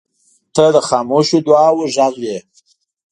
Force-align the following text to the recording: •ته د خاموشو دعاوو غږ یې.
•ته 0.55 0.65
د 0.75 0.77
خاموشو 0.87 1.37
دعاوو 1.45 1.91
غږ 1.95 2.15
یې. 2.27 2.37